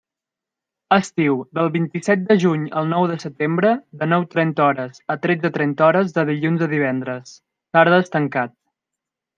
[0.95, 5.55] Estiu: del vint-i-set de juny al nou de setembre, de nou trenta hores a tretze
[5.59, 7.39] trenta hores de dilluns a divendres,
[7.79, 8.61] tardes tancat.